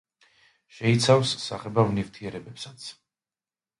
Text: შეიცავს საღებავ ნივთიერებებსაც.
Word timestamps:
შეიცავს 0.77 1.33
საღებავ 1.43 1.93
ნივთიერებებსაც. 2.01 2.89